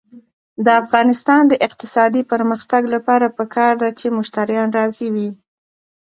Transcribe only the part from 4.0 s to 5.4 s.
مشتریان راضي وي.